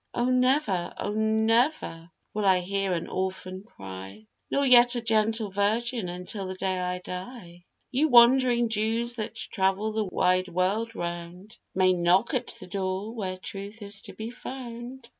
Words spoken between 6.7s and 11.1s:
I die; You wandering Jews that travel the wide world